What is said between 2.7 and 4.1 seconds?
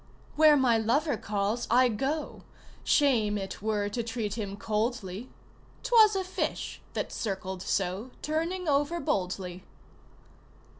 Shame it were to